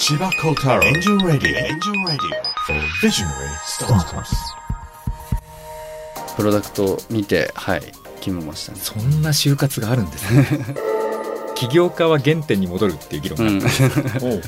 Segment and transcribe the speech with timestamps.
[0.00, 4.34] 千葉幸太郎エンジェルラディオエンジェルラディオ Visionary Startups.
[6.36, 7.82] プロダクトを見てはい
[8.18, 8.78] 決めましたね。
[8.80, 10.46] そんな就活があるんですね。
[11.54, 13.72] 起業家は原点に戻るっていう議論があっ
[14.20, 14.42] た、 おう。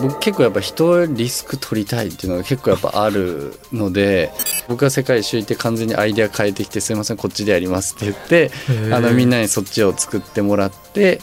[0.00, 4.32] 僕結構やっぱ人リスク取りたいっていうのが結構やっぱあるので
[4.68, 8.50] 僕が世界一周行って完全にアイデア変えてきて「すいませんこっちでやります」って言って
[8.92, 11.22] あのみんなにそっちを作ってもらって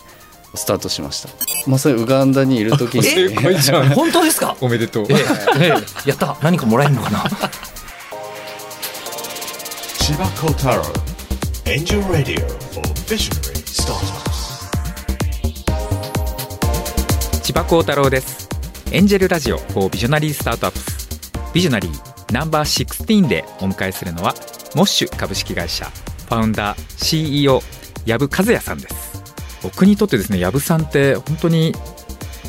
[0.56, 1.30] スタートしました。
[1.68, 3.04] まさにウガンダにいる時に。
[3.04, 4.56] 正解じゃん本当ですか？
[4.62, 5.08] おめでとう。
[5.10, 5.18] ええ。
[5.60, 5.74] え
[6.06, 6.10] え。
[6.10, 6.38] やった。
[6.42, 7.24] 何かもらえるのかな？
[10.00, 10.84] 千葉幸太郎
[11.66, 14.22] エンジェルラディオ for Visionary Startups.
[17.42, 18.50] 千葉幸太郎です。
[18.92, 21.10] エンジェルラジオ for ビジョナリースタートアップス
[21.54, 24.34] ビジョナリーナンバー16でお迎えするのは
[24.76, 27.62] モッシュ株式会社ファウンダー CEO
[28.06, 29.11] 藪和也さんです
[29.62, 31.74] 僕にとってですね藪さんって本当に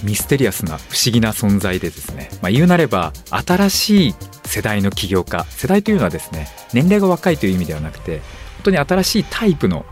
[0.02, 4.14] ミステリアスな不思議な存在でですね、まあ、言うなれば新しい
[4.44, 9.84] 世代の起業家世代というのはですね年齢が若いという意味ではなくて本当に新しいタイプの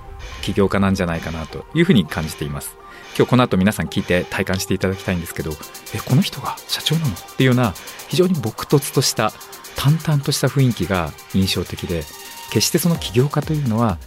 [0.42, 2.76] 起業家なんじゃないかなというふうに感じています。
[3.16, 5.50] 今日この後皆さん聞いて体感していただきたいんですけど
[5.94, 7.14] えこの人が社長なの？
[7.14, 7.74] っていうような
[8.08, 9.32] 非常に朴突とした
[9.76, 12.04] 淡々とした雰囲気が印象的で
[12.50, 13.98] 決してその起業家というのは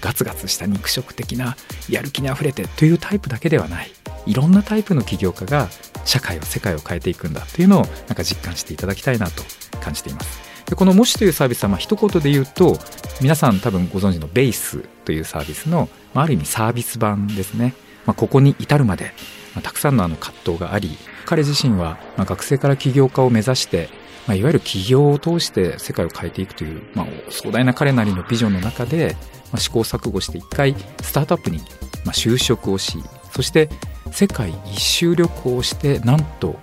[0.00, 1.56] ガツガツした肉食的な
[1.88, 3.90] やる気にあふれてというタイプだけではない。
[4.26, 5.68] いろんなタイプの起業家が
[6.04, 9.42] 社会を世界を変えていくんだというのをなんか実感していただきたいなと
[9.80, 10.54] 感じています。
[10.66, 12.78] でこの「もし」というサービスはまあ一言で言うと
[13.20, 17.74] 皆さん多分ご存知のベースというサービスの、まあ、る意味サービス版ですね、
[18.06, 19.12] まあ、ここに至るまで、
[19.54, 23.90] ま、たくさんのあの葛藤があり彼自身はま学生から起業家を目指して
[24.26, 29.16] まあ、いわゆる起業を通して世界を変えていくという、まあ、壮大な彼なりのビジョンの中で、
[29.52, 31.58] まあ、試行錯誤して一回スタートアップに、
[32.04, 33.68] ま、就職をしそして
[34.10, 36.58] 世界一周旅行をしてなんと、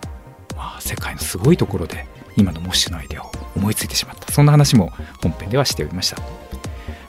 [0.56, 4.31] まあ、世界のすごいところで今のモッシュのアイデアを思いついてしまった。
[4.31, 6.18] そんな話も本編ではしておりました。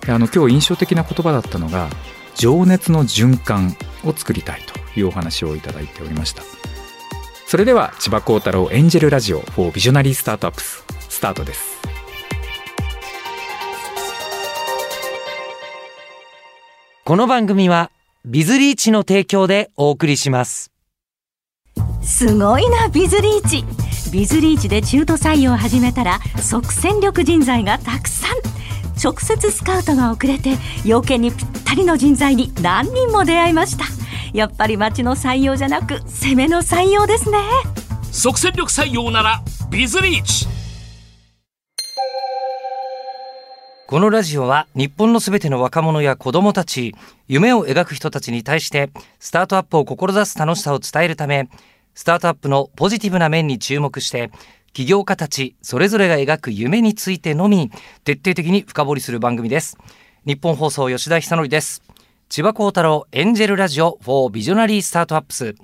[0.04, 1.88] であの今日印象的な言葉だったのが
[2.34, 6.61] 情熱の循環を作りたいというお話をいただいておりました。
[7.52, 11.82] それでは千葉幸太郎エンジェルラジオ for ビジョナリースタートアップススタートです。
[17.04, 17.90] この番組は
[18.24, 20.72] ビズリーチの提供でお送りします。
[22.00, 23.66] すごいなビズリーチ。
[24.10, 28.62] ビズリーチで中途採用を始めたら即戦力人材がたくさん。
[28.98, 33.84] 直接スカウトが遅れて要件にぴったりの人材に何人も出会いました
[34.32, 37.38] やっぱり町の採用じゃなく攻めの採用ですね。
[38.10, 40.46] 即戦力採用ならビズリーチ。
[43.86, 46.94] このラジオは日本のすべての若者や子供たち
[47.28, 51.50] 夢を描く人たちに対してスタートアップを志す楽しさを伝えるため
[51.92, 54.30] スタートアップのポジティブな面に注目して
[54.72, 57.70] 起業家たちそれぞれが描く夢についてのみ
[58.04, 59.76] 徹底的に深掘りする番組です。
[60.24, 61.82] 日本放送吉田久典です
[62.34, 65.54] 千葉幸太郎エンジェルラジオ for ビジョナリースタートアップス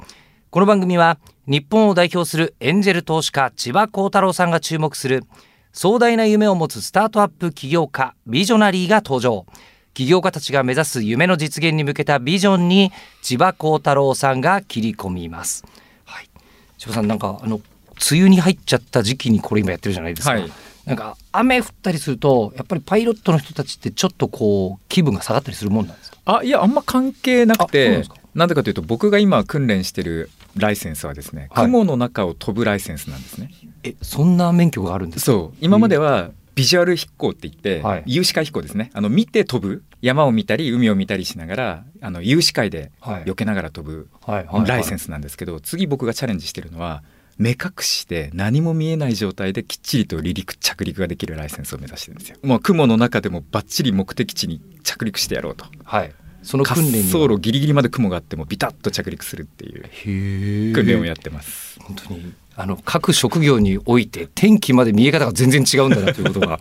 [0.50, 5.24] この番組は日本を代表するエンジェル投資家千葉幸太郎さんが注目する
[5.72, 9.46] 壮大な夢を持つスタートアップ起業家ビジョナリーが登場。
[9.94, 12.92] 起業家たちが目指す夢の実現に向けたビジョンに
[13.22, 15.64] 千葉幸太郎さんが切り込みます。
[16.04, 16.28] はい。
[16.76, 17.62] 千葉さんなんかあの
[18.10, 20.52] 梅雨に入っちゃった時期にこれ今やってるじゃないですか、はい。
[20.84, 26.07] なんか雨降ったりするとやっぱりパイロットの人たちってちょっとこう気分が下がったりするもんなんですか？
[26.30, 28.62] あいやあんま関係なくてなんでか？
[28.62, 31.64] というと僕が今訓練してるライセンスはですね、はい。
[31.64, 33.50] 雲の中を飛ぶライセンスなんですね。
[33.82, 35.32] えそんな免許があるんですか？
[35.32, 35.56] そう。
[35.62, 38.02] 今まではビジュアル飛行って言って、はい。
[38.04, 38.90] 有視界飛行ですね。
[38.92, 43.22] あの見て飛ぶ山を見たり海を見たりしながらあの有視界ではい。
[43.24, 47.02] 避けながら飛ぶライセンスなんですけど、次僕がチャレンジしてるのは
[47.38, 52.36] 目隠しで何も見えない状態できっちりと離陸着陸ができるライセンスを目指してるんですよ。
[52.42, 55.64] もう雲の中でもバッチリ目的地に着陸してやろうと。
[55.84, 56.12] はい。
[56.42, 66.58] その滑訓練に走路ギリギリまで雲があってもビタッと着陸するっていうへ訓練をやってます、本当にあの各職業において天気まで見え方が全然違うんだなということが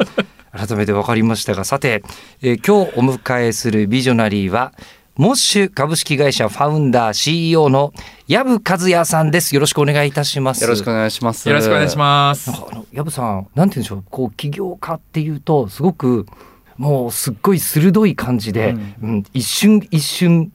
[0.52, 2.04] 改めて分かりましたがさて、
[2.42, 4.74] えー今日お迎えするビジョナリーは
[5.18, 7.92] モッシュ株式会社ファウンダー CEO の
[8.28, 9.56] 藪和也さんです。
[9.56, 10.62] よろしくお願いいたします。
[10.62, 11.50] よろしくお願いします。
[11.50, 12.52] よろしくお願いします。
[12.94, 14.04] 藪さんなんて言うんでしょう。
[14.12, 16.28] こう起業家っていうとすごく
[16.78, 19.24] もうすっごい鋭い感じで、うん。
[19.34, 20.52] 一瞬一瞬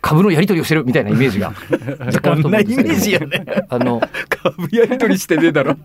[0.00, 1.52] 株のやり取りをしてるみたいなイメージが
[2.00, 3.26] 若干あると思うんですけど。
[3.26, 3.66] どんなイメージやね。
[3.68, 4.00] あの
[4.30, 5.76] 株やり取りしてねえだろ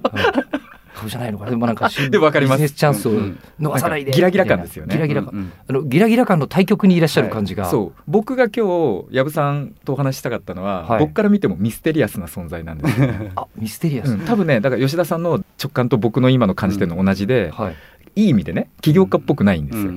[0.93, 1.51] 株じゃないのかな。
[1.51, 2.61] でもなんか でもわかります。
[2.61, 4.11] ビジネスチャンスをうん逃さないで。
[4.11, 4.95] ギラギラ感ですよね。
[4.95, 8.01] ギラギラ感、うんうんあのギラギラ感の対極にいらっしゃる感じが、そう。
[8.07, 10.99] 僕が今日藪さんとお話ししたかったのは、はい。
[10.99, 14.19] 僕から見てもミステリアスな存在なんですよ、 あミステリアス、うん。
[14.19, 17.75] 多分ねだから吉田さんの直感と僕の今の感じてるの同じで、はい、
[18.15, 19.87] いい意味でね起業家っぽくないんですよ、うん。
[19.87, 19.91] う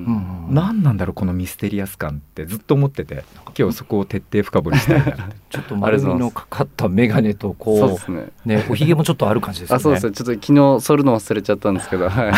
[0.51, 0.55] ん。
[0.55, 3.23] 何なんだろうこのミステリアス感ってずっと思ってて。
[3.57, 8.27] 今日そこを徹底深掘りしたいな ちょっと丸みのかかった眼鏡とこうそうですね。
[8.45, 9.79] ねおひげもちょっとある感じですよね。
[9.79, 10.11] あそうですね。
[10.11, 12.07] ちょっと昨日剃るの忘れちゃったんですけど。
[12.07, 12.33] はい、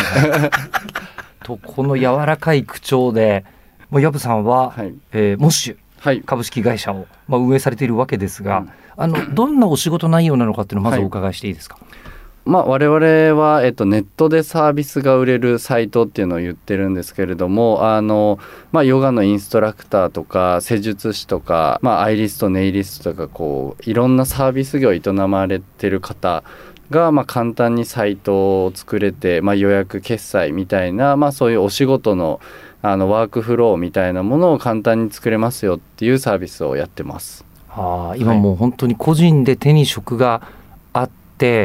[1.44, 3.44] とこの柔らかい口調で
[3.90, 4.94] もう藪さんは、はい。
[5.12, 8.70] えーモッシュはい、株式会社を、まあ、運営されているわけですが、うん。
[8.96, 11.76] あのどんなお仕事内容なのかっていうのをまずお伺いしていいですか、
[12.46, 18.38] まあ、我々は、えっと、ネットでサービスが売れるサイトっていうのを言ってるんですけれどもあの、
[18.72, 26.42] まあ、ヨガのインストラクターとか施術師とか、まあ、アイリストネイリストとかこういろんなサービス業を営まれてる方
[26.90, 32.40] が、まあ、簡単にサイトを作れて、まあ、予約決済みたいな、まあ、そういうお仕事の
[32.82, 37.44] あのワークフローみたいなものを簡単に作れますよっていうサービスをやってます。
[37.68, 40.59] あ今もう本当に個人で手に職があって、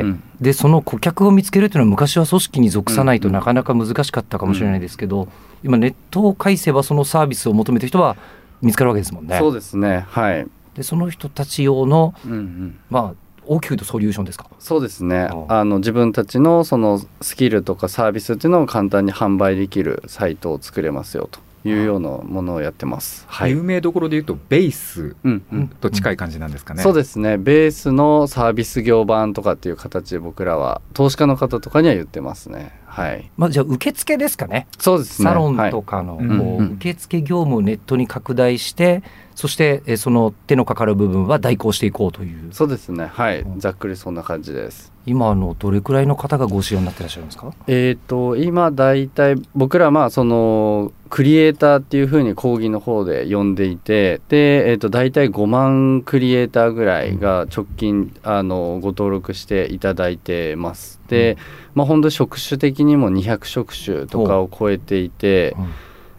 [0.02, 0.24] うん。
[0.42, 5.28] でその顧客を見つけるっていうのは昔は組織に属さないとうんなかなか難しかったかもしれないですけど、
[5.64, 8.18] 今ネットを介せばそのサービスを求めてる人は
[8.62, 9.38] 見つかるわけですもんね。
[9.40, 10.06] そうですね。
[10.10, 12.80] はい、でその人たち用の、うんうん。
[12.90, 13.14] まあ、
[13.46, 14.50] 大きく言うとソリューションですか？
[14.60, 15.30] そうですね。
[15.32, 15.60] あ。
[15.60, 21.40] あの自分たちのそのスキルとかサービスっていうのを簡単に販売できるサイトを作れますよと
[21.70, 23.26] いうようなものをやってます。
[23.28, 25.68] はい、有名どころで言うとベースうんうん。
[25.68, 27.38] と近い感じなんですかね、そうですね。
[27.38, 32.80] ベースのサービス業版とかっていう形で僕らは投資家の方とかには言ってますね。
[32.86, 33.30] はい。
[33.36, 34.68] まあ、じゃあ受付ですかね。
[34.78, 35.28] そうですね。
[35.28, 36.74] サロンはいとかのこうんううん。
[36.76, 39.02] 受付業務をネットに拡大して、
[39.36, 42.54] そしてえーその手のかかる部分は代行していこうという。
[42.54, 43.06] そうですね。
[43.06, 43.42] はい。
[43.42, 43.60] うん。
[43.60, 44.92] ざっくりそんな感じです。
[45.06, 47.54] 今あのどれくらいの方がご使用になってらっしゃるんですか？
[47.68, 61.00] えー、と今大体僕らまあそのクリエイターっていうふうに講義の方で呼んでいてで、えー、と大体5万クリエイターぐらいが直近あのご登録していただいてます。
[61.08, 61.38] で、
[61.76, 65.66] まあ本当職種的にも200職種とかを超えていてうん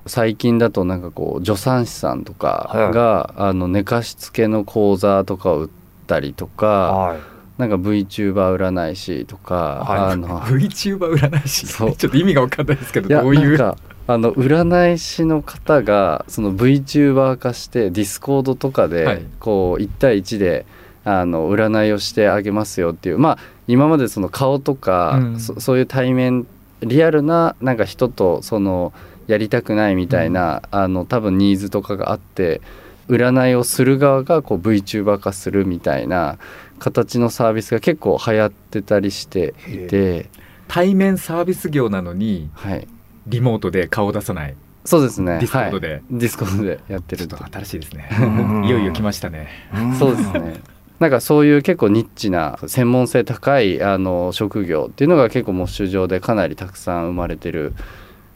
[0.06, 5.68] 最近だとなんかこう助産師さんとかが、あの寝かしつけの講座とかを売っ
[6.06, 7.18] たりとかはい。
[7.58, 10.12] なんか VTuber 占い師とか、はい。
[10.12, 11.66] あの VTuber 占い師？
[11.72, 13.74] ちょっと意味が分かんないですけどどういう？
[14.08, 18.90] あの占い師の方がその VTuber 化してディスコードとかはい。
[18.90, 20.66] でこう1対1で
[21.04, 25.40] あの占いをしてあげますよっていうまあ今までその顔とか、うん。
[25.40, 26.46] そそういう対面
[26.82, 28.92] リアルななんか人とその
[29.26, 32.60] やりたくないみたいな、あの多分ニーズとかがあって
[33.08, 36.38] 占いをする側がこう VTuber 化するみたいな
[36.78, 40.28] 形のサービスが結構流行ってたりしていて、
[40.68, 42.88] 対面サービス業なのにはい、
[43.26, 44.54] リモートで顔を出さない。
[44.84, 45.38] そうですね。
[45.38, 45.92] ディスコードで。
[45.92, 47.58] はい、ディスコードでやってちょっとると。
[47.58, 48.08] 新しいですね。
[48.20, 48.24] う
[48.60, 48.64] ん。
[48.64, 49.48] いよいよ来ましたね。
[49.98, 50.60] そうですね。
[51.00, 57.74] なんかそういう結構ニッチな専門性高いあの職業っていうのが結構 MOSH 上でかなりたくさん生まれてる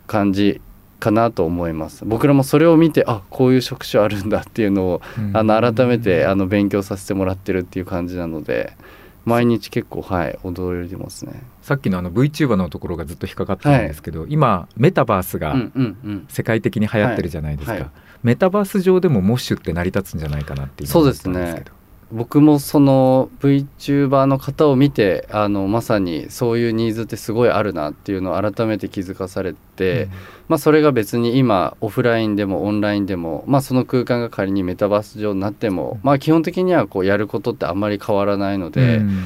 [0.07, 0.61] 感じ
[1.01, 2.05] かなと思います。
[2.05, 5.03] 僕らもそれを見てあこういう職種あるんだっていうのを
[5.33, 8.77] あの改めてあの勉強させてもらってるっていう感じなので
[9.25, 11.43] 毎日結構はい驚いてますね。
[11.63, 16.27] さっきのあの VTuber のところがずっと引っかかってたんですけど、今メタバースがうんうんうん。
[16.29, 17.81] 世界的に流行ってるじゃないですか、はい。
[17.81, 17.91] はい。
[18.23, 21.80] メタバース上でもモッシュって成り立つんじゃないかなって今そうですね思ったんけど
[22.13, 30.09] 僕もその VTuber の方を見てあのまさにそういうニーズってすごいあるなっていうのを改めて気づかされて、
[30.49, 39.25] まあ、それが別に今オフラインでもオンラインでも、まあ、その空間が仮にメタバース上になっても、まあ、基本的にはこうやることってあんまり変わらないので、うん。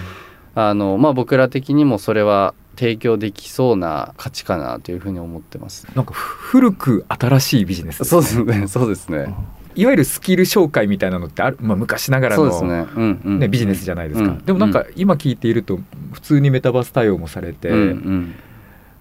[0.56, 5.86] あのまあ、僕ら的にもそれは提供できそうな価値かなというふうに思ってます。
[5.94, 8.68] なんか古く新しいビジネスそうですね。
[8.68, 9.34] そうですね
[9.74, 13.38] いわゆるスキル紹介みたいなのってある、まあ、昔ながらのそうですね,、うんうん。
[13.38, 14.38] ねビジネスじゃないですか、うん。
[14.38, 15.78] でもなんか今聞いていると
[16.12, 18.34] 普通にメタバース対応もされて、うんうん。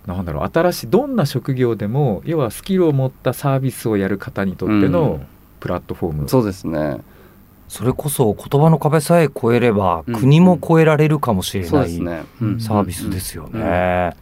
[0.08, 5.28] なんだろう新しいどんな職業でも要はスキルを持ったサービスをやる方にとってうのん。
[5.60, 6.98] プラットフォーム、そうですね。
[7.70, 12.60] それこそ言葉の壁さえ越えれば、うん国も越えられるかもしれないそうですね、うん。
[12.60, 13.50] サービスですよね。
[13.54, 13.60] うん。
[13.62, 14.14] なん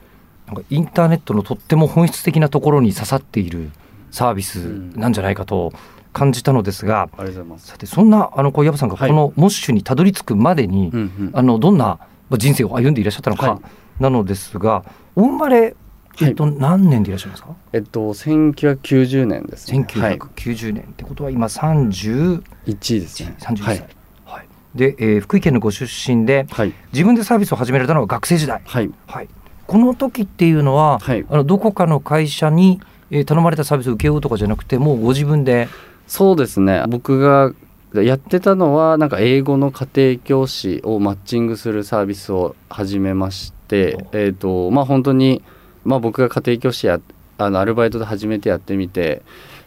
[0.56, 3.72] かインターネットのとっても本質的なところに刺さっている
[4.12, 4.58] サービス
[4.96, 5.74] なんじゃないかと
[6.14, 7.68] 感じたのですが、ありがとうございます。
[7.68, 9.10] さてそんなあの小籔さんがはい。
[9.10, 11.32] このモッシュにたどり着くまでに、うんうん。
[11.34, 12.00] あのどんな
[12.30, 13.62] まあ人生を歩んでいらっしゃったのか、は
[14.00, 14.84] なのですが
[15.16, 15.76] お生まれ、
[16.22, 19.86] えっと、何年でいらっしゃいますか、えっと1990年ですね。
[19.90, 23.36] はい、1990年ってことは今31 1位ですね。
[23.40, 23.88] 30歳、はい。
[24.26, 24.48] はい。
[24.76, 26.74] で、えー福井県のご出身ではい。
[26.94, 28.90] 自分でサービスを始められたのは学生時代、はい。
[29.08, 29.30] はい、
[29.68, 31.26] この時っていうのは、はい。
[31.30, 35.68] あのどこかの会社に、えー頼まれたサービスを受けようとかじゃなくてもうご自分で
[36.12, 36.84] そうですね。
[36.90, 37.54] 僕が
[37.94, 45.42] やってたのはなんか英語の家庭教師をマッチングするサービスを始めまして、えーとまあ、本当に、
[45.86, 47.00] まあ、僕が家庭教師や
[47.38, 49.22] あのアルバイトで初めてやってみて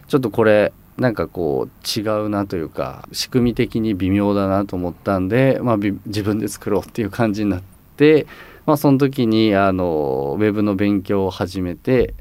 [0.07, 7.63] ちょっとこれなんかこう違うなというか仕組み的に微妙だなと思ったんで、まあ、自分で作ろうっていう感じになっ
[7.97, 8.27] て、
[8.67, 12.13] まあ、その時にあのウェブの勉強を始めて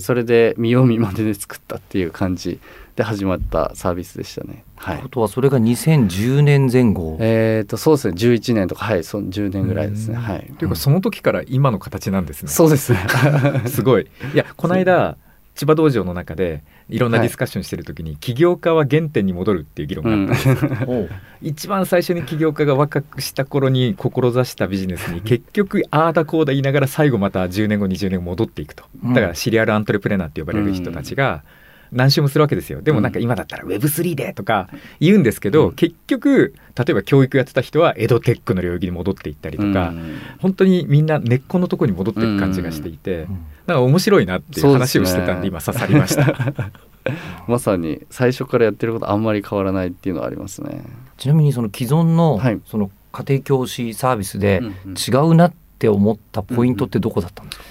[0.00, 2.58] それで見よう見まねで作ったっていう感じ
[2.98, 4.64] で始まったサービスでしたね。
[4.74, 5.08] はいというこ。
[5.08, 10.16] とはそれが2010年前後、えっ、とそうですね11年とかはいそう10年ぐらいですね。
[10.16, 10.52] うんはい。
[10.58, 12.48] というかその時から今の形なんですね。
[12.48, 12.98] そうですね。
[13.70, 14.08] すごい。
[14.34, 15.16] いやこの間
[15.54, 21.10] 千葉道場の中でいろんなディスカッションしてる時に、起業家は原点に戻るっていう議論があったんですう
[21.42, 31.42] 一番最初に起業家が若くした頃に志したビジネスに結局ああだこうだ言いながら最後また10年後20年後戻っていくとうんだからシリアルアントレプレナーって呼ばれる人たちが
[31.92, 32.82] 何周もするわけですよ。
[32.82, 34.68] でもなんか今だったら Web3 でとか
[35.00, 35.74] 言うんですけど、うん。
[35.74, 40.18] 結局例えば教育やってた人はエドテックの領域に戻っていったりとか、うん。
[40.38, 43.46] 本当にみんな根っこのところに戻っていく感じがしていて、うん。
[43.66, 46.72] なんか面白いなっていう話をしてたんで今刺さりました。
[47.46, 50.82] まさに最初からやってることあんまり変わらないっていうのはありますね。
[51.16, 52.60] ちなみにその既存の、はい。
[52.66, 54.94] その家庭教師サービスでうんうん。
[54.94, 57.64] 違うなって思ったポイントってどこだったんですか、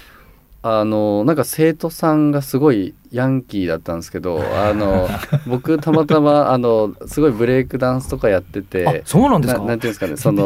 [0.60, 5.08] あのなんか生徒さんがすごいヤンキーだったんですけどあの
[5.46, 8.62] 僕たまたまあのすごいブレイクダンスとかやってあ
[8.92, 9.60] てそうなんですか？
[9.60, 10.44] ななんていうんですかねその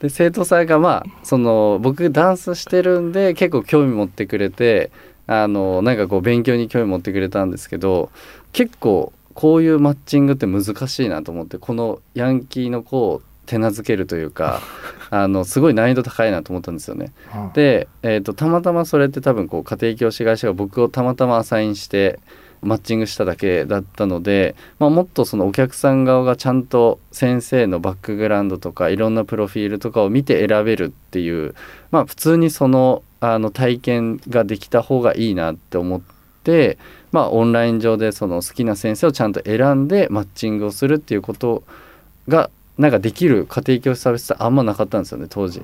[0.00, 4.90] で生徒さんがまあその僕ダンスしてるんで結構興味持ってくれて
[5.26, 8.10] あのなんかこう勉強に興味持ってくれたんですけど
[8.52, 14.60] 結構こういうマッチングって難しいなと思ってこのヤンキーの子を手なずけるというか
[15.10, 17.12] あのすごい難易度高いなと思ったんですよね。
[17.34, 22.20] うんで、えー、とたまたまそれって多分こう家庭教師会社が僕をたまたまアサインして
[22.60, 31.54] マッチングしただけだったので、まあ、もっとそのお客さん側がちゃんと先生のバックグラウンドとかいろんなプロフィールとかを見て選べるっていう
[31.90, 36.00] まあ普通にそのあの体験ができた方がいいなって思っ
[36.44, 36.78] て、
[37.10, 41.64] まあ、オンライン上でその好きな先生をちゃんと選んでマッチングをするっていうこと
[42.28, 45.60] がなんかできる家庭教師サービスってあんまなかったんですよね当時。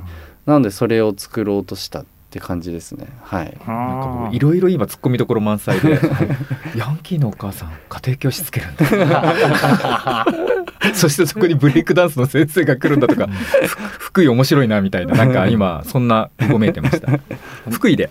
[0.47, 3.06] なのでそれを作ろうとしたって感じですね。
[3.23, 3.44] はい。
[3.44, 6.00] なんかいろいろ今突っ込みどころ満載で。
[6.76, 8.76] ヤンキーのお母さん家庭教師つけるん
[9.09, 10.26] だ。
[10.92, 13.28] そしてそこにブレイクダンスの先生が来るんだとか。
[13.28, 15.14] ふ福井面白いなみたいな。
[15.14, 17.09] なんか今そんなごめいてました。
[17.71, 18.11] 福井で。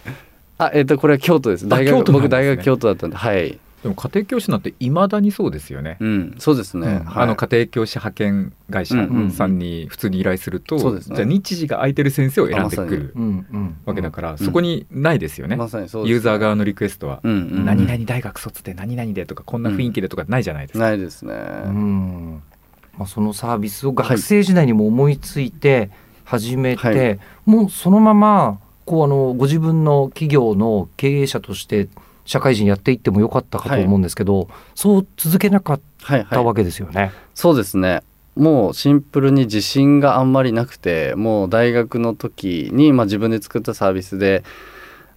[0.58, 1.68] あ、えっ、とこれは京都です。
[1.68, 2.04] 大学、ね。
[2.14, 3.60] 僕大学京都だったんで、はい。
[3.84, 6.88] でも家庭教師なんていまだにそうですよね、うん、そうですね。
[6.88, 7.24] うんはい。
[7.24, 8.96] あの家庭教師派遣会社
[9.32, 13.14] さんに普通に依頼すると、じゃあ日時が空いてる先生を選んでくる
[13.86, 21.34] わけだから、そこにないですよね、まさにそうです、ユーザー側のリクエストは、うんうん、何々大学卒で何々でとかこんな雰囲気でとかないじゃないですか、ないですね。
[21.34, 22.42] うん。
[22.98, 25.90] まあ、そのサービスを学生時代にも思いついて
[26.24, 27.20] 始めて、はい。
[27.46, 31.90] もうそのままこうあのご自分の企業の経営者として
[32.26, 36.28] 社会人やっていってもよかったかと思うんですけど、そう続けなかっはいはい。
[36.30, 37.12] たわけですよね。
[37.34, 38.02] そうですね。
[38.36, 44.44] もうシンプルに自信があんまりなくてもう大学の時に、まあ、自分で作ったサービスで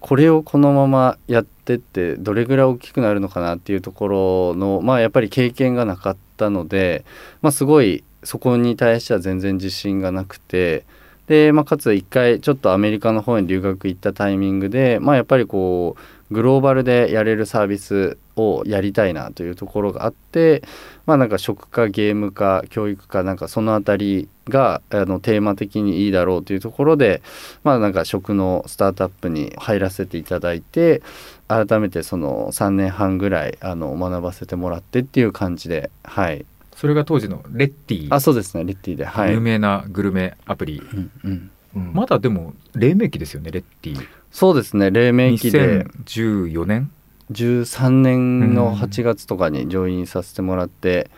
[0.00, 7.04] これをこのままやってってどれぐらい大きくなるのかなっていうところのまあやっぱり経験がなかったので、
[7.40, 10.84] まあ、すごいそこに対しては全然自信がなくて
[11.26, 20.62] で、まあ、かつ一回ちょっとアメリカの方に留学行ったタイミングで、まあ、やっぱりこうグローバルでやれるサービスをやりたいなというところがあって
[21.06, 27.23] まあなんか食かゲームか教育かなんかそのあたりがあのテーマ的にいいだろうというところで
[27.64, 31.02] まあなんか食のスタートアップに入らせていただいて
[31.49, 36.45] 改めてその3年半ぐらいあの学ばせてもらってっていう感じではい。
[36.75, 38.09] それが当時のレッティ。
[38.11, 38.64] あそうですね。
[38.64, 39.33] レッティではい。
[39.33, 41.92] 有名なグルメアプリ、うんうんうん。
[41.95, 45.85] まだでも黎明期ですよねレッティそうですね黎明期で。
[46.04, 46.90] 2014年
[47.33, 51.11] ？13年の8月とかにジョインさせてもらって、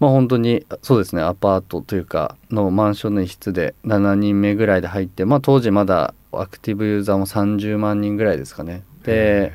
[0.00, 8.82] まあ本当にそうですねアパートというかのマンションの一室で7人目ぐらいで入って、まあ、当時まだアクティブユーザーも30万人ぐらいですかね。
[9.04, 9.52] で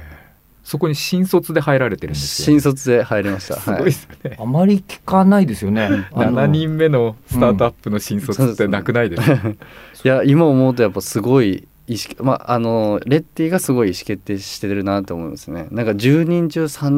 [0.64, 3.56] そこに新卒で入られてるんですよ新卒で入りました。
[3.56, 6.08] すごいはいですよね、あまり聞かないですよね。
[6.12, 9.56] あの7人目のスタートアップの新卒ってなくないですか、 い
[10.04, 15.68] や今思うとやっぱすごい意識まああのレッティがすごい意思決定してるなと思いますね。
[15.72, 16.90] なんか10人中3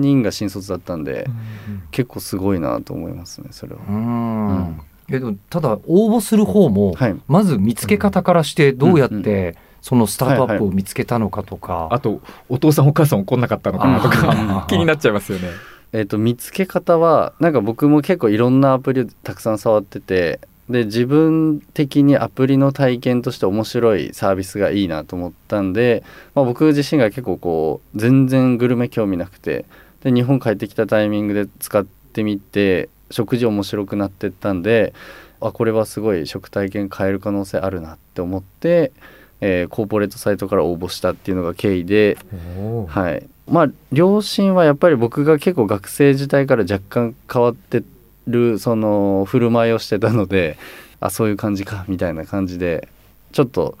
[0.00, 1.28] 人が新卒だったんで、
[1.90, 3.80] 結構すごいなと思いますねそれは。
[3.88, 4.46] うん。
[4.46, 4.80] うん。
[5.08, 7.16] えでもただ応募する方も、はい。
[7.28, 14.66] まず見つけ方からしてどうやっうんてそのスタートアップを見つけたのかとか、あとお父さんお母さん怒んなかったのかなとあかー。
[14.68, 15.48] 気になっちゃいますよね。
[15.92, 26.02] えー、と見つけ方はなんか僕も結構いろんなアプリをたくさん触っててで自分的にアプリの体験として面白いサービスがいいなと思ったんで、
[26.34, 29.64] まあ、僕自身が結構こう全然グルメ興味なくて
[30.02, 34.92] で日本帰ってきたタイミングで使ってみて食事面白くなってったんで
[35.40, 38.92] あこれはすごい食体験変える可能性あるなって思って、
[39.40, 42.18] えーコーポレートサイトから応募したっていうのが経緯で
[42.88, 47.84] はい、まあ両親はやっぱり僕が結構学生時代から若干変わって
[48.26, 50.58] るその振る舞いをしてたので
[51.00, 52.88] あそういう感じかみたいな感じで
[53.32, 53.78] ちょっと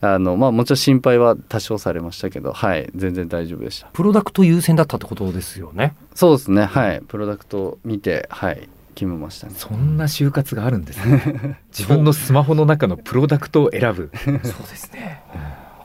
[0.00, 5.94] あのまあもちろん心配は多少されましたけどはい全然大丈夫でしたプロダクト優先だったってことですよね。
[6.14, 11.58] そうですねはいプロダクトを見てはい決めましたねそんな就活があるんですね。
[11.76, 14.10] 自分のスマホの中のプロダクトを選ぶ。
[14.14, 15.22] そうですね。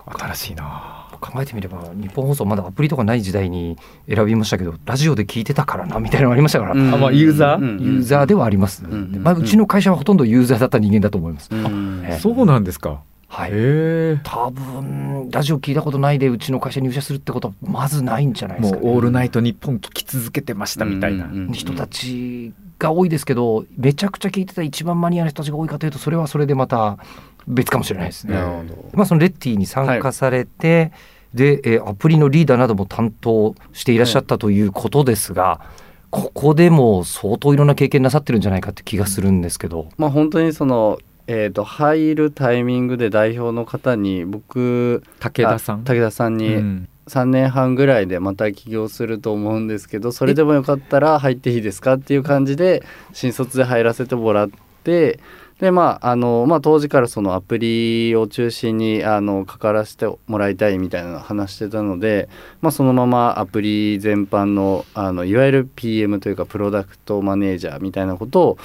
[0.05, 1.04] 新しいな。
[1.17, 6.93] 考えてみれば日本放送まだアプリとかない時代に選びましたけどラジオで聞いてたからなみたいなのありましたから、うん。
[6.93, 7.57] あまあユーザー？
[7.59, 7.83] うん。
[7.83, 12.03] ユーザーではあります、んうんまあ、うちの会社はほとんどユーザーだった人間だと思います、うん。
[12.05, 13.01] えそうなんですか。
[13.27, 13.51] はい。
[13.51, 14.19] へえ。
[14.23, 21.25] 多分ラジオ聞いたことないでうちの会社に入社するってことはまずないんじゃないでもうすか、ね、オールナイト日本聞き続けてましたみたいな。
[21.25, 21.51] うんうんうん。
[21.51, 26.97] 人たちが多いですけどめちゃくちゃ聞いてた一番マニアな人たちが多いかというとそれはそれでまた
[27.47, 28.33] 別かもしれないですね。
[28.33, 28.89] なるほど。
[28.93, 30.91] まあ、そのレッティに参加されて、
[31.33, 35.61] で、えーアプリのリーダーなども担当していらっしゃったということですが、
[36.09, 40.97] ここでも相当いろんな経験なさってるんじゃないかって気がするんですけど、まあ本当にその
[41.27, 45.79] えー、と入るタイミングで代表の方に僕武田さん？
[45.79, 46.89] あ武田さんにうん。
[47.07, 52.81] 3年半ぐらいでまた起業すると思うんですけどそれでもよかったら入っていいですかっていう感じで
[53.13, 54.49] 新卒で入らせてもらっ
[54.83, 55.19] て
[55.59, 62.27] でまああの、まあ、当時からそのアプリを中心にあの関わらせてもらいたいみたいなのを話してたので、
[62.61, 68.57] まあ、そのままアプリ全般のあのいわゆる PM というかプロダクトマネージャーみたいなことを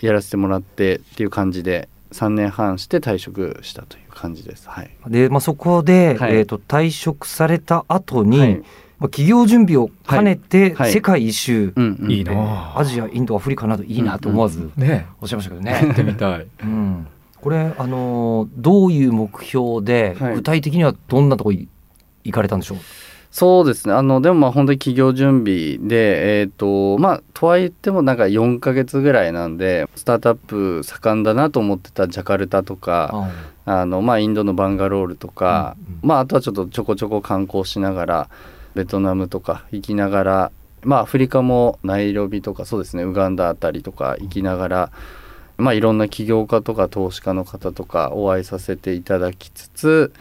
[0.00, 4.68] やらせてもらってっていう感じで3年半して退職したという感じです。
[4.68, 4.90] はい。
[5.08, 6.36] で、まあ、そこで、はい。
[6.36, 8.62] えー、と退職された後に、はい
[9.00, 10.92] まあ、企業準備を兼ねてはい。
[10.92, 12.10] 世界一周、うんうん。
[12.10, 15.94] いいなアジアインドアフリカなどいいなと思わずねおっしゃいましたけどやっね。
[15.94, 16.46] てみたい。
[16.62, 17.06] うん、
[17.40, 20.34] これあのーどういう目標で、はい。
[20.36, 21.56] 具体的にはどんなところ
[22.24, 22.78] 行かれたんでしょう？
[23.32, 23.94] そうですね。
[23.94, 33.30] あのでもまあ本当に企業準備でえっ、とまあとはいってもなんか4ヶ月ぐらいなんでスタートアップ盛んだなと思ってたジャカルタとか
[33.66, 36.00] あのまあインドのバンガロールとか、うんうん。
[36.02, 38.28] まああとはちょっとちょこちょこ観光しながら
[38.74, 40.52] ベトナムとか行きながら
[40.82, 44.92] まあアフリカもナイロビとかそうですねウガンダあたりとか行きながら
[45.58, 50.12] まあいろんな起業家とか投資家の方とかお会いさせていただきつつ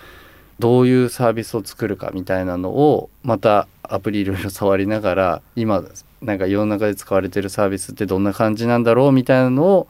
[0.60, 5.84] どういうサービスを作るかみたいなのをまたアプリいろいろ触りながら今
[6.22, 9.88] なんか世の中で使われてるサービスってどんな感じなんだろうみたいなのを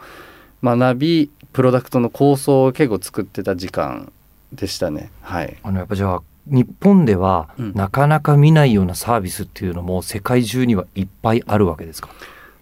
[0.63, 4.11] 学びプロダクトの構想を結構作ってた時間
[4.53, 5.11] でしたね。
[5.21, 5.57] はい。
[5.63, 12.09] あのやっぱじゃあ日本ではうんなかなか見ないようなサービスっていうのも世界中にはいっぱいあるわけですか？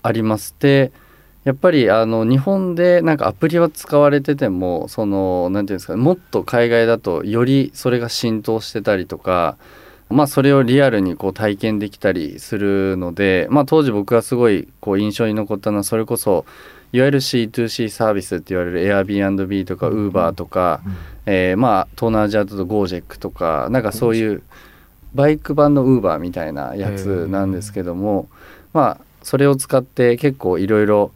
[0.03, 0.91] ありますで
[1.43, 9.57] やっぱりあの日本でなんかアプリは使われててもそのなんていうんですかねもっと海外だとよりそれが浸透してたりとか
[10.09, 16.45] まあそれをリアルにこう体験できたりするのでまあ当時僕がすごいこう印象に残ったのはそれこそ
[16.93, 20.81] いわゆる C2C サービスって言われる Airbnb とか Uber とか、
[21.25, 24.43] えーまあ東南アジアだと Gojek とかなんかそういう
[25.13, 28.29] バイク版の Uber みたいなやつなんですけども
[28.73, 31.11] まあそれを使って結構いろいろ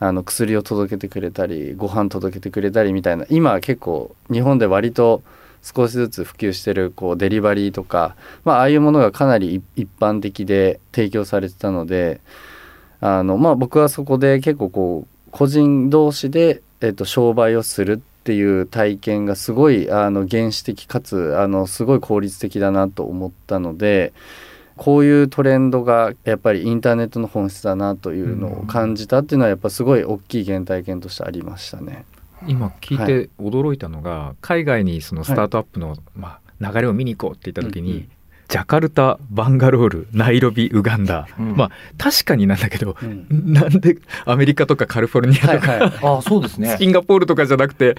[0.00, 5.22] あの薬を届けてくれたりご飯届けてくれたりみたいな今は結構日本で割と
[5.62, 12.20] 少しずつ普及してるこうデリバリーとか、まあ、ああいうものがかなり一般的で提供されてたので
[13.00, 24.12] あの、まあ、僕はそこで結構こう個人同士で、えっと、商売をするっていう体験がすごいあの原始的かつあのすごい効率的だなと思ったので
[24.76, 32.04] こういうトレンドがやっぱりインターネットの本質だなというのを感じたっていうのはやっぱすごい大きい原体験としてありましたね。
[32.46, 38.08] 今聞いて驚いたのが、海外にそのスタートアップの、まあ、流れを見に行こうって言った時に、うんうん
[38.52, 41.56] ジャカルタバンガロールナイロビウガンダ、うん。
[41.56, 43.26] まあ確かになんだけど、うん。
[43.50, 45.92] なんでアメリカとかカリフォルニアとか、はいはい。
[46.02, 46.76] ああそうですね。
[46.78, 47.96] シンガポールとかじゃなくて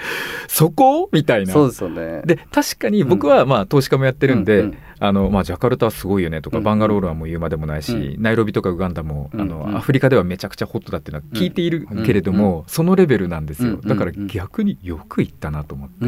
[0.47, 1.09] そこ？
[1.11, 1.53] みたいな。
[1.53, 2.21] そうですよね。
[2.23, 4.77] で確かに僕はまあ投資家もやってるんで、うんうん。
[4.99, 9.41] あのまあ、ジャカルタはすごいよねとか、うんバンガロールはもう言うまでもないし、うナイロビとかウガンダも、うん。
[9.41, 16.05] あのうんアフリカではめちゃくちゃホットだっていうのは聞いているけれども、そのレベルなんですよ、うんだから逆によく行ったなと思って。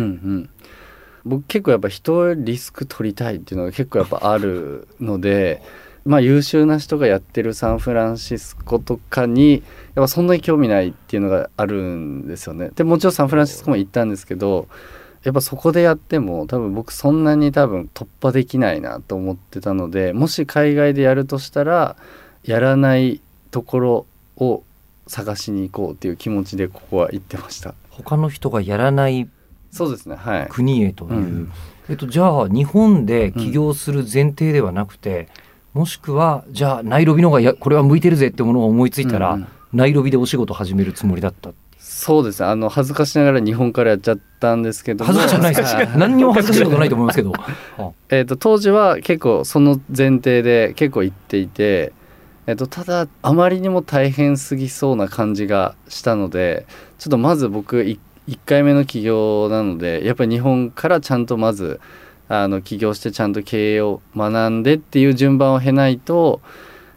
[1.25, 5.61] 僕結構やっぱ人リスク取りたいっていうのが結構やっぱあるので
[6.05, 9.61] まあ優秀な人がやってるサンフランシスコとかにやっ
[9.95, 12.69] ぱそんなに興味ないっていうのがあるんですよね。
[12.75, 14.67] でもちろんサンフランシスコも行ったんですけど
[15.23, 21.95] やっぱそこでやっても多分僕そんなに多分突破できないなと思ってたのでもし海外でやるとしたら
[22.43, 24.05] やらないところ
[24.37, 24.61] を
[25.07, 27.73] 探しに行こうっていう気持ちでここは行ってました。
[27.89, 29.27] 他の人がやらない
[29.75, 30.47] そうですねはい。
[30.49, 31.51] 国へという、うん。
[31.89, 35.27] えっと、じゃあ日本で起業する前提ではなくて、
[35.73, 39.41] もしくはじゃあナイロビの方がやこれは向いてるぜってものを思いついたら、うん。
[39.41, 41.51] うんナイロビでお仕事始めるつもりだった。
[41.77, 42.47] そうですね。
[42.47, 45.11] あの恥ずかしながら日本からやっちゃったんですけども。
[45.11, 45.75] 恥ずかしくないです。
[45.75, 45.97] はい。
[45.97, 47.33] 何にも恥ずかしいことないと思いますけど。
[47.77, 47.91] あ。
[48.09, 51.91] えー、と当時は結構その前提で結構行っていて、
[52.47, 56.65] えー、とただあまりにも大変すぎそうな感じがしたので
[56.97, 57.83] ちょっとまず僕
[58.27, 61.79] 1回目の起業なのでやっぱり日本からちゃんとまず
[62.27, 66.41] あの起業してちゃんと経営を学んでっていう順番を経ないと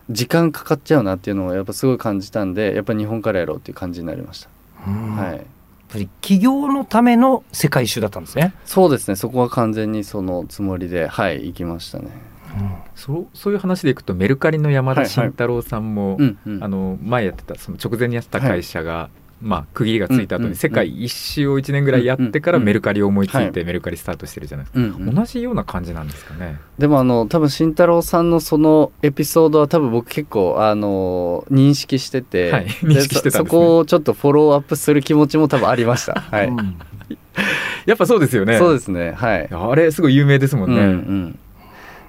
[0.08, 4.48] 時間かかっちゃうなっていうのをやっぱすごい感じたんでやっぱ日本からやろうっていう感じになりました。
[4.86, 5.16] うん。
[5.16, 5.46] やっはい
[5.90, 8.54] ぱり起業のための世界一周だったんですね。
[8.66, 9.16] そうですね。
[9.16, 12.08] そこは完全にそのつもりではい行きましたね。
[12.94, 15.14] そうそういう話でいくとメルカリの山田はいはい。
[15.14, 16.18] 慎太郎さんも、
[16.60, 26.58] あの前やってたその直前にやってた会社が、まあ、区切りがついた後に世界一周を1年ぐらいやってからメルカリを思いついはてメルカリスタートしてるじゃないですか、うんうん同じような感じなんですかね。
[26.78, 36.20] でもあの多分慎太郎さんのそのエピソードは多分僕結構あの認識してて、はいで認識してたんですねそそこをちょっとフォローアップする気持ちも多分ありました。
[36.20, 36.76] はい、う ん
[37.86, 38.58] やっぱそうですよね。
[38.58, 39.12] そうですね。
[39.12, 39.48] はい。
[39.50, 40.76] あれすごい有名ですもんね。
[40.76, 41.38] うんうん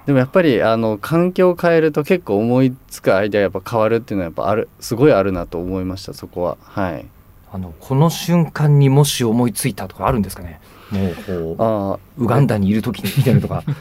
[0.06, 7.06] でもやっぱりあの環境を変えると結構思いつくアイデアやっぱ変わるっていうのはやっぱあるすごいあるなと思いましたそこははい
[7.52, 10.60] あのこの瞬間にもし思いついたとかあるんですかね？
[10.90, 11.14] もう
[11.56, 13.62] こあうウガンダにいる時にみたいなとか。
[13.66, 13.72] あ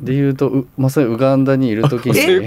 [0.00, 2.46] で言うとう まさにウガンダにいる時に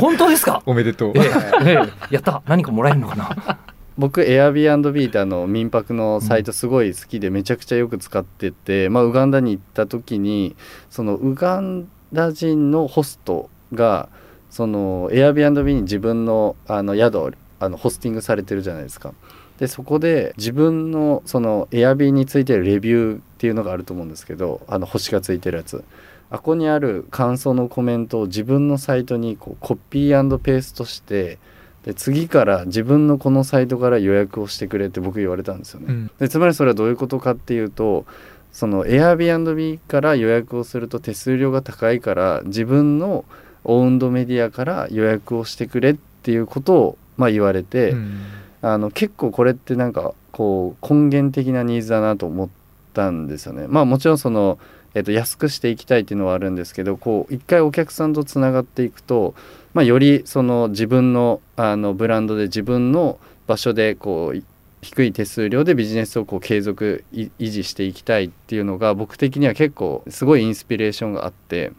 [0.00, 0.62] 本当ですか？
[0.66, 1.12] おめでとう。
[1.16, 1.22] ええ
[1.70, 1.78] え
[2.10, 3.58] えやった何かもらえるのかな？
[3.98, 10.56] 僕 Airbnb ってあの民泊のサイトすごい好きでめちゃくちゃよく使ってて、まあ、ウガンダに行った時に
[10.88, 14.08] そのウガンダ人のホストが
[14.48, 17.30] その Airbnb に自分のあの宿を
[17.60, 19.12] あのホスティングされてるじゃないですか。
[19.58, 25.84] でそこで自分のその Airb についてるレビューっていうのがあると思うんですけどあの星がついてるやつ。
[26.30, 31.38] あここにある感想のコメントを自分のサイトにこうコピーペーストして
[31.84, 35.86] で次から自分のこのサイトから予約をしてくれって僕言われたんですよね。
[35.88, 36.10] うん。
[36.18, 38.06] でつまりそれはどういうことかっていうと
[38.50, 43.26] その Airbnb から予約をすると手数料が高いから自分の
[43.64, 48.22] オウンドメディアから予約をしてくれっていうことをまあ言われて、うん
[48.62, 52.48] あの結構これってなんかこう根源的なニーズだなと思っ
[52.94, 53.66] たんですよね。
[53.68, 54.58] まあもちろんその、
[54.94, 59.34] えっと安くしていきたいっていうのはあるんですけどこう一回お客さんとつながっていくと、
[59.74, 64.42] まあ、よりその自分のあのブランドで自分の場所でこう
[64.82, 71.72] 低い手数料でビジネスをこう継続維持していきたいっていうのが僕的には結構すごいインスピレーションがあって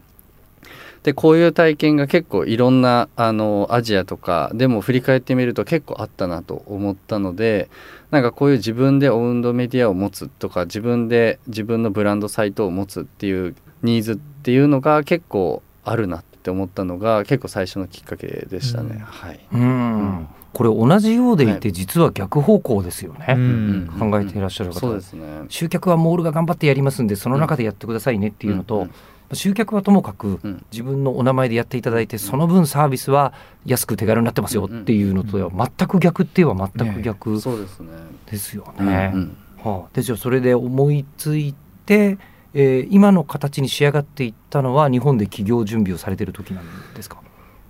[1.04, 7.68] でこういう体験が結構いろんなあのアジアとかでも振り返ってみると結構あったなと思ったので
[8.10, 18.94] なんかこういう自分でオウンドメディアを持つとか自分で自分のブランドサイトを持つっていうニーズっていうのが結構あるなって思ったのが結構最初のきっかけでしたね。
[18.94, 20.28] うんはい、うん。
[20.54, 23.26] これ同じようでいて実は逆方向ですよね。
[23.28, 24.80] うん考えていらっしゃる方。
[24.80, 25.26] そうですね。
[25.50, 28.90] 集客はモールが頑張ってやりますんでその中でやってくださいねっていうのと、うんうん
[29.32, 30.64] 集客はともかくうん。
[30.70, 33.32] 自分のお名前でやっていただいてその分サービスは
[33.64, 37.88] 安く手軽になってますよっていうのとは全く逆って言えば全く逆そうですね。
[38.30, 39.12] ですようんね。
[39.14, 39.36] うん。
[39.62, 41.54] はあ、でじゃあそれで思いつい
[41.86, 42.18] て、
[42.52, 47.18] えー今の形に仕上がっていったのは日本で起業準備をされてる時なんですか？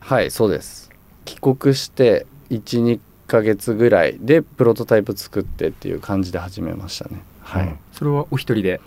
[0.00, 0.90] はいそうです。
[1.24, 7.22] 帰国して12ヶ月ぐらいでプロトタイプ作ってっていう感じで始めましたね。
[7.40, 8.80] はい、うんそれはお一人で？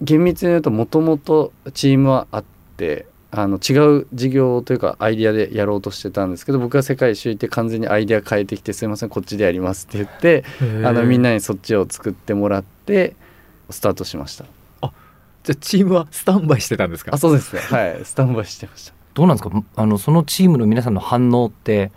[0.00, 2.44] 厳密に言うともともとチームはあっ
[2.76, 10.44] てあの違う事業というかアイディアでやろうとしてたんですけど僕が世界一周行って完全にアイディア変えてきてすいませんこっちでやりますって言って
[10.84, 13.16] あのみんなにそっちを作ってもらって
[13.70, 14.44] スタートしました。
[15.44, 17.14] じゃあチームはスタンバイしてたんですか？
[17.14, 17.62] あそうですね。
[17.62, 18.04] はい。
[18.04, 18.92] スタンバイしてました。
[19.14, 19.64] どうなんですか？
[19.76, 21.90] あのそのチームの皆さんの反応って？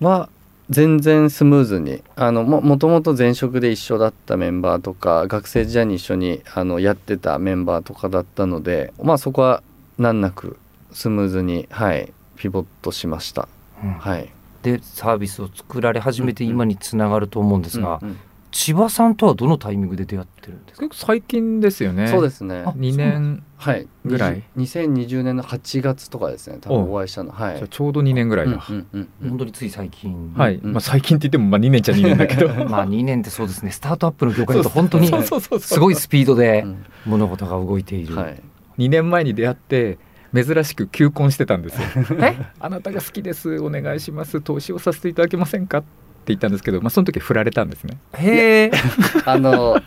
[0.00, 0.30] は
[0.72, 9.62] 全然スムーズにあのももともと前職で一緒だったメンバーとか学生時代に一緒にあのやってたメンバーとかだったのでまあそこは
[9.98, 10.58] 難なく
[10.92, 13.48] スムーズにはいピボットしました、
[13.84, 13.92] うん。
[13.92, 14.28] はい。
[14.62, 18.18] でサービスを作られ始めて今につながると思うんですが、うんうん
[18.52, 20.86] 千葉さんとはどのタイミングで出会ってるんですか？
[20.86, 22.06] 結構最近ですよね。
[22.08, 22.62] そうですね。
[22.64, 23.88] 2年はい。
[24.04, 24.42] ぐらい。
[24.56, 27.32] 2020年の8月とかですね多分お会いしたの。
[27.32, 27.56] はい。
[27.56, 29.28] じゃあちょうど2年ぐらいだ、うんうんうんうん。
[29.30, 32.48] 本当につい最近、はい、うんまあ、最近って言ってもまあ2年じゃ2年だけど。
[32.68, 33.70] まあ2年ってそうですね。
[33.72, 36.84] スタートアップの業界だと本当にすごいスピードでうん。
[37.06, 38.40] 物事が動いている、はい。
[38.78, 39.98] 2年前に出会って
[40.34, 41.88] 珍しく求婚してたんですよ。
[42.20, 42.36] え？
[42.60, 45.78] あなたが好きですお願いします投資をさせていただけませんか？
[45.78, 45.86] って
[46.26, 47.98] 言ったんですけど、まあ、その時振られたんですね。
[48.14, 48.70] へえ、
[49.24, 49.80] あの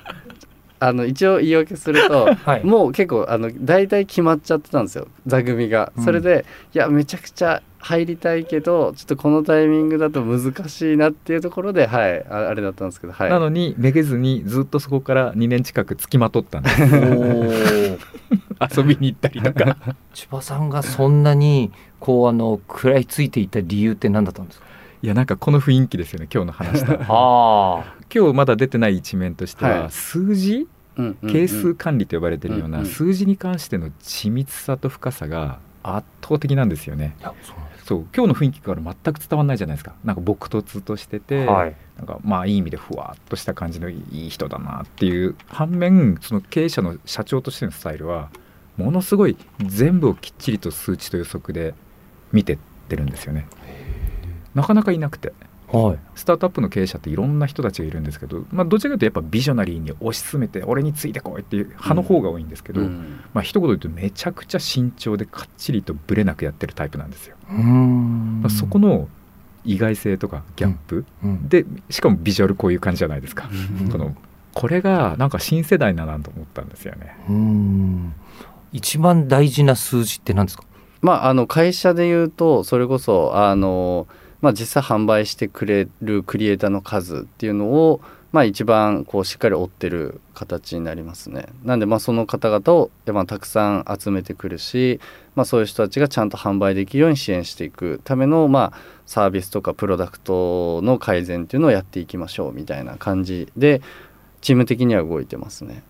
[0.79, 5.07] あの一応言い訳するとはい、もう結構あの大体決まっちゃってたんですよ。
[5.25, 5.91] 座組が。
[5.97, 6.03] うん。
[6.03, 13.29] それで、いやめちゃくちゃ入りたいけどちょっとこのタイミングだと難しいなっていうところではいああれだったんですけどはい。
[13.29, 16.81] なのにめげずにずっとそこから2年近くつきまとったんです。
[18.77, 19.77] 遊びに行ったりとか。
[20.13, 24.65] 千葉さんがそんなにこうあの食らいついていた理由って何だったんですか？
[25.05, 29.91] いやなんかこの雰囲気ですよね今日の話した あ今日まだ出てない一面としては、はい。
[29.91, 30.67] 数字？
[30.97, 31.31] うんうんうん。
[31.31, 32.85] 係数管理と呼ばれてるよううんうなん。
[32.87, 37.15] 数字に関しての緻密さと深さが圧倒的なんですよね。
[37.83, 39.93] そう今日の雰囲気から全く伝わらないじゃないですか。
[40.03, 41.75] なんか朴突としてて、はい。
[41.97, 48.29] なんかまあいい意味でふわっとした感じのいい人だなっていう反面その経営者の社長としてのスタイルは
[48.75, 51.75] ものすごい全部をきっちりと数値と予測で
[52.33, 53.47] 見てってるんですよね
[54.55, 55.33] なかなかいなくて。
[55.67, 55.99] はい。
[56.13, 67.35] スタートアップの経営者っていろんな人たちがいるんですけど、まあ、どちらかというとやっぱビジョナリーに推し進めて俺についてこいっていう派の方が多いんですけど、うんまあ一言で言うとめちゃくちゃ慎重でかっちりとブレなくやってるタイプなんですよ。
[67.49, 68.41] うーん。
[68.41, 69.09] まあそこの
[69.65, 71.49] 意外性とかギャップ、うん。
[71.49, 73.49] でしかもビジュアルこういう感じじゃないですか。
[73.81, 73.89] うん。
[73.89, 74.15] この
[74.53, 77.17] これがなんか新世代だなと思ったんですよね。
[77.27, 78.13] うーん。
[78.71, 80.63] 一番大事な数字って何ですか？
[81.01, 84.07] まああの会社で言うとそれこそあの
[84.45, 87.99] まあ実際販売してくれるクリエイターの数っていうのを
[88.31, 91.47] まあ一番こうしっかり追ってる形になりますね。
[91.63, 94.99] なんでまあその方々をまあたくさん集めてくるし、
[95.33, 98.73] まあそういう人たちがちゃんと販売できるように支援していくためのまあ
[99.07, 103.81] サービスとかプロダクトの改善っていうのをやっていきましょうみたいな感じで
[104.41, 105.81] チーム的には動いてますね。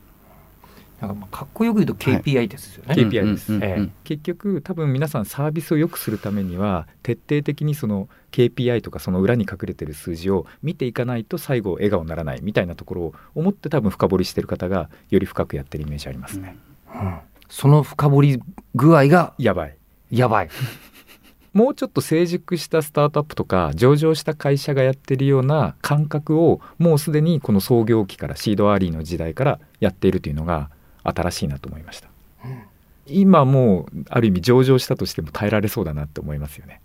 [1.08, 3.92] なんかまあかっこよく言うと KPI ですよね、KPI です。
[4.04, 16.58] 結局多分皆さんサービスを良くするためには徹底的にその KPI とかその裏に隠れてる数字を見ていかないと最後笑顔にならないみたいなところを思って多分深掘りしてる方がより深くやってるイメージありますね。
[16.94, 17.20] うん。
[17.50, 18.40] その深掘り
[18.74, 19.78] 具合がやばい。
[20.12, 20.50] やばい。
[21.54, 30.70] もうちょっと成熟したスタートアップとか上場した会社がやってるような感覚をもうすでにこの創業期からシードアーリーの時代からやっているというのが
[31.06, 32.10] 新しいなと思いました、
[33.08, 36.82] 今もうある意味上場したとしても耐えられそうだなって思いますよね。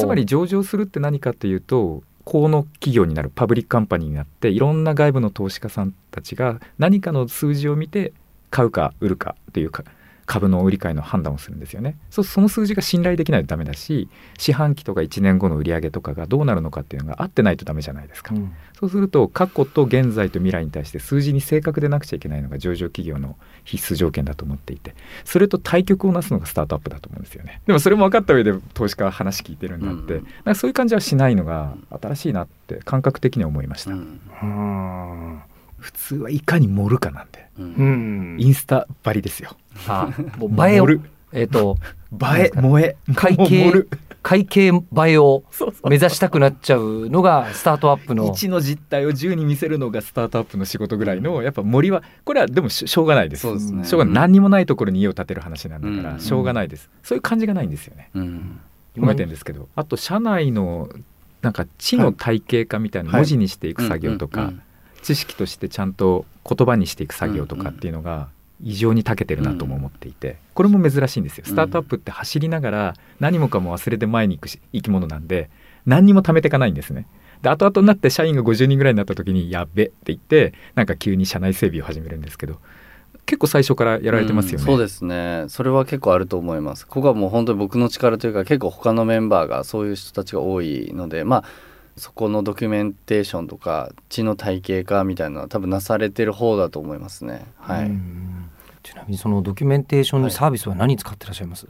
[0.00, 8.12] つまり上場するって何かっていうとこの企業になるパブリックカンパニーになっていろんな外部の投資家さんたちが何かの数字を見て
[8.50, 9.84] 買うか売るかっていうか
[10.28, 11.96] 株の売り買いの判断をするんですよね。
[12.10, 18.52] そうその数字が信頼できないとダメだし四半期とか1年後の売り上げとかがどうなるのかっていうのが合ってないとダメじゃないですか、うん。
[18.78, 27.62] そうすると過去と現在と未来に対して数字に正確でなくちゃいけないのが上場企業の必須条件だと思っていてそれと対極をなすのがスタートアップだと思うんですよね。
[27.66, 30.24] でもそれも分かった上で投資家は話聞いてるんだって、うん。
[30.24, 34.20] なんかそういう感じはしないのが新しいなって感覚的には思いました、うん。
[34.42, 35.40] うん
[35.78, 37.74] 普通はいかに盛るかなんでうん。
[37.74, 38.36] うん。
[38.38, 39.56] インスタばりですよ。
[39.86, 40.86] あ もう映えを
[41.32, 41.76] えっ、と
[42.12, 42.96] 映え萌え。
[43.14, 43.86] 会計
[44.22, 44.72] 会計映
[45.06, 45.44] えを
[45.84, 48.28] 目指したくなっちゃうのがスタートアップの。
[48.28, 53.42] 1の実態を10に見せるのがスタートアップの仕事ぐらいのやっぱ森はこれはでもししょうがないです。
[53.42, 53.84] そうですね。
[53.84, 54.14] しょうがない。
[54.14, 56.20] 何にもないところに家を建てる話なんだから、うん。
[56.20, 56.90] しょうがないです。
[57.02, 58.10] そういう感じがないんですよね。
[58.14, 58.60] うん。
[58.96, 59.68] 褒めてんですけど。
[59.76, 60.88] あと社内の
[61.40, 63.20] なんか知の体系化みたいなはい。
[63.20, 64.62] 文字にしていく作業とか、うんうん
[65.02, 68.28] 知識としてちゃんと言葉にしていく作業とかっていうのが
[68.62, 71.44] 異常に長けてるなとも思っていてこれも珍しいんですよ。
[71.46, 75.50] スタートアップって走りながら何もかも忘れて前に行くし生き物なんで
[75.86, 77.06] 何にも貯めていかないんですね。
[77.42, 82.58] で後々になって社員が50人ぐらいになった時にやっべって言ってなんか急に社内整備を始めるんですけど
[83.26, 85.44] 結構最初からやられてますよね、うんそうですね。
[85.48, 86.86] それは結構あると思います。
[86.86, 91.44] ここはもう本当に僕の力というか結構他のメンバーがそういう人たちが多いのでまあ
[91.98, 97.44] そこのドキュメンテーションとか知の体系化みたいなのは多分なされてる方だと思いますね。
[97.58, 98.50] はい、うん。
[98.82, 101.66] ちなみにそのドキュメンテーションにサービスは何使ってらっしゃいます、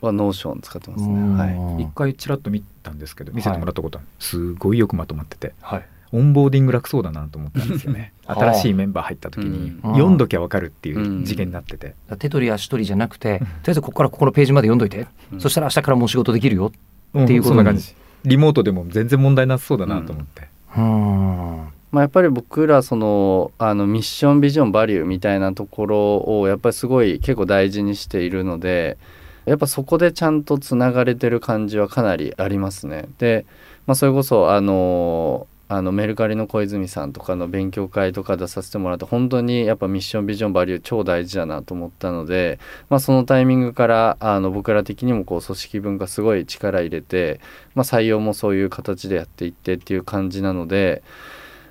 [0.00, 1.36] は Notion 使ってますうん。
[1.36, 1.82] ねはい。
[1.82, 5.54] 一回ちらっと見たんですけど見せてもらったことある、すごいよくまとまってて。
[5.60, 5.86] はい。
[6.14, 8.12] オンボーディング楽そうだなと思ったんですよね。
[8.26, 9.92] は あ新しいメンバー入った時にうん。
[9.92, 15.40] 読んどきゃ分かるっていう次元になってて、手取り足取りじゃなくてとりあえずここからここのページまで読んどいて、うん。
[15.40, 16.72] そしたら明日からもう仕事できるよ
[17.14, 28.96] うんっていうことにそんな感じリモートでも全然問題なさそうだなと思って、うんまあ、やっぱり僕らそのあのミッションビジョンバリューみたいなところをやっぱりすごい結構大事にしているので
[29.44, 33.08] やっぱそこでちゃんとつながれてる感じはかなりありますね。
[33.18, 33.44] で、
[33.86, 42.58] まあ、それこそあのあのメルカリの小泉さんとかの勉強会とか出させてもらって本当にやっぱミッションビジョンバリュー超大事だなと思ったので、
[42.90, 47.40] まあ、そのタイミングからあの僕ら的にもこう組織文化すごい力入れて、
[47.74, 51.02] まあ、採用もそういう形でやっていってっていう感じなので。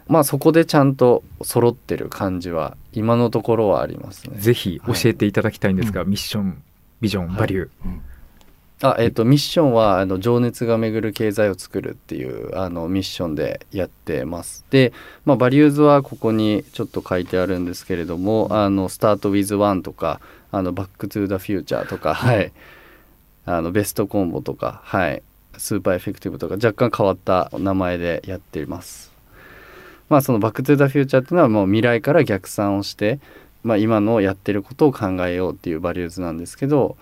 [0.07, 4.35] まあそこでちゃんと揃ってる感じは今のところはありますね。
[4.37, 6.61] ぜひ教えていただきたいんですが、ミッション
[6.99, 7.69] ビジョンバリュー、
[8.83, 14.65] あえっ、とミッションはあの情熱が巡る経済を作るっていうあのミッションでやってます。
[14.71, 14.91] で、
[15.23, 20.19] まあバリューズはここにちょっと書いてあるんですけれども、あのスタートウィズワンとか、
[20.51, 22.51] あのバックトゥーザフューチャーとか、はい、
[23.45, 25.21] あのベストコンボとか、はい、
[25.57, 29.11] スーパーエフェクティブとか若干変わった名前でやっています。
[30.09, 33.19] まあそのバックトゥーザフューチャーっていうのはもう未来から逆算をして、
[33.61, 36.97] まあ今のやってることを考えようっていうバリューズなんですけど。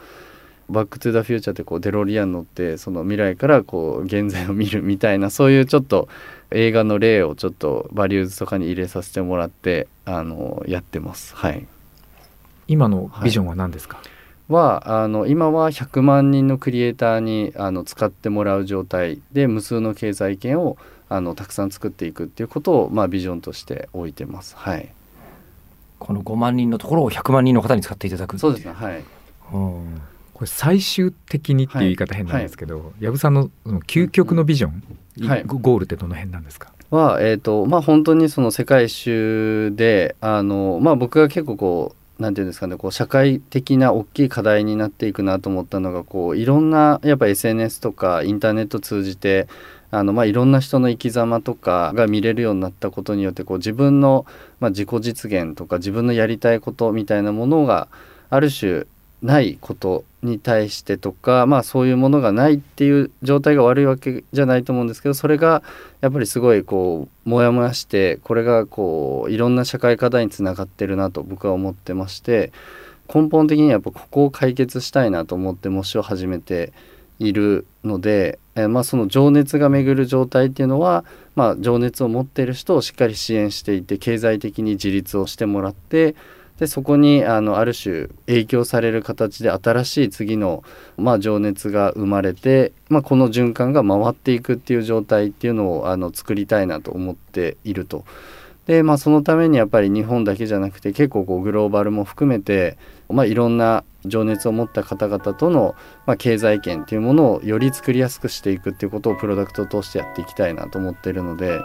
[0.70, 6.08] バック・トゥ・ザ・フューチャーってこうデロリアン乗ってその未来からこう現在を見るみたいな そういうちょっと
[6.52, 11.36] 映画の例をちょっとバリューズとかに入れさせてもらってあのやってます。
[11.36, 11.66] はい、
[12.68, 14.02] 今のビジョンは何ですか、
[14.48, 20.78] はあの今は100万人のクリエイターにあの使ってもらう状態で無数の経済圏を
[21.08, 24.56] あのたくさん作っていくっていうことを、まあ、ビジョンとして置いてます。
[24.58, 24.90] はい、
[25.98, 29.04] この5万人のところを100万人の方に使っていただくそうですね、はい、
[29.54, 30.02] うん
[30.40, 35.44] これ最終的にっていう言い方変なんですけど、藪さんの究極のビジョン、はい。
[35.44, 49.50] ゴゴールってどの辺なんですか、は、えーとまあ、本当にその世界一周であの、まあ、僕が結構こうなんていうんですかねこう社会的な大きい課題になっていくなと思ったのがこういろんなやっぱ SNS とかインターネット通じて
[49.92, 54.26] あの、まあ、いろんな人の生き様とかが見れるようになったことによってこう自分の、
[54.62, 57.90] まあ、自己実現とか自分のやりたいことみたいなものが
[58.30, 58.86] ある種
[59.22, 65.62] ないことに対してとか、まあ、そういうものがないっていう状態が悪いわけじゃないと思うんですけどそれが
[66.02, 72.52] やっぱりすごいこうモヤモヤしてこれがこういろんな社会課題につながってるなと僕は思ってまして
[73.14, 76.72] 根本的にやっぱここを解決したいなと思って模試を始めて
[77.18, 81.04] いるので、えまあ、その情熱が巡る状態っていうのは、
[81.36, 86.16] まあ、情熱を持っている人をしっかり支援していて経済的に自立をしてもらって
[86.60, 90.64] でそこにあのある種影響される形で新しい次の、
[90.98, 98.04] まあ、情熱が生まれて、まあ、この循環が回っていくっていう状態っていうのをあの作りたいなと思っていると。
[98.68, 102.78] でまあ、そのためにやっぱり日本だけじゃなくて結構こうグローバルも含めて、
[103.10, 105.74] まあ、いろんな情熱を持った方々との、
[106.06, 111.60] まあ、経済圏っていうものをより作りやすくしていくっていうことをプロダクトを通してやっていきたいなと思ってるので、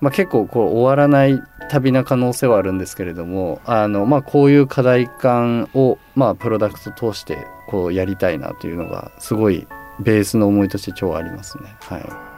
[0.00, 9.66] まあ、結構こう終わらない旅な可能性はあるんですけれどもあの、まあ、こういう課題感を、まあ、プロダクト通してこうやりたいなというのがすごい
[10.00, 11.76] ベースの思いとして超ありますね。
[11.80, 12.30] はい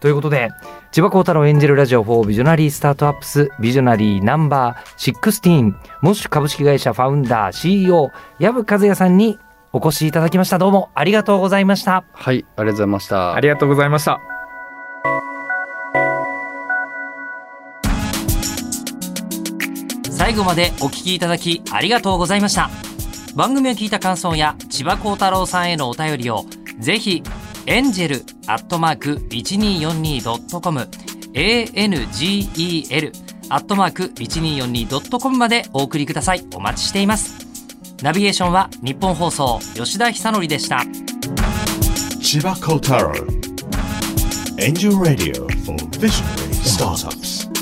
[0.00, 0.50] ということで
[0.92, 9.38] 千葉幸太郎エンジェルラジオ4ビジョナリースタートアップスビジョナリーナンバー16モッシュ株式会社ファウンダー CEO 藪和也さんに
[9.72, 13.34] お越しいただきましたどうもありがとうございましたはい、ありがとうございました。
[13.34, 14.33] ありがとうございました
[20.24, 22.70] 最後までお聞きいただきありがとうございました
[23.36, 26.46] 番組を聞いた感想や千葉幸太郎さんへのお便りを
[26.78, 27.22] ぜひ
[27.66, 30.80] エンジェルアットマーク 1242.com
[31.34, 33.12] angel
[33.50, 37.46] アットマーク 1242.com までお送りくださいお待ちしています
[38.02, 40.76] ナビゲーションは日本放送吉田久典でした
[42.22, 43.12] Chiba Kotaro.
[44.58, 47.53] Angel Radio for Visionary Startups.